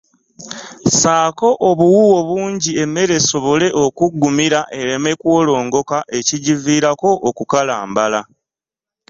[0.91, 8.21] Ssaako obuwuuwo bungi emmere esobole okuggumira ereme kuwolongoka ekigiviiramu okukalambala.